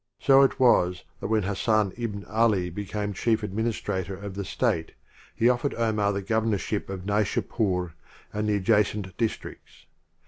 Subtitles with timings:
[0.19, 4.93] So it was that when Hasan ibn Ali became chief administrator of the state,
[5.35, 7.91] he offered Omar the governorship of Naishdpdr
[8.33, 9.85] and the adjacent districts.